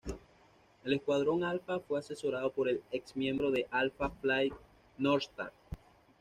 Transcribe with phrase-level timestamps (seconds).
[0.83, 4.51] El Escuadrón Alfa fue asesorado por el ex miembro de Alpha Flight,
[4.97, 5.51] Northstar.